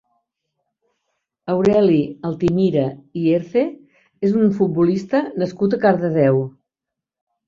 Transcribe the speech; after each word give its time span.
Aureli 1.55 1.97
Altimira 2.29 2.85
i 3.23 3.25
Herce 3.33 3.63
és 4.29 4.33
un 4.45 4.49
futbolista 4.61 5.21
nascut 5.45 5.77
a 5.77 5.81
Cardedeu. 5.85 6.41